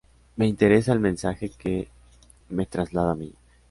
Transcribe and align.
Me 0.35 0.47
interesa 0.47 0.93
el 0.93 0.99
mensaje 0.99 1.51
que 1.51 1.87
me 2.49 2.65
traslada 2.65 3.11
a 3.11 3.15
mí. 3.15 3.35